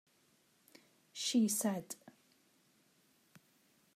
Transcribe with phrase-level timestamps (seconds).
[1.21, 1.95] 'she said.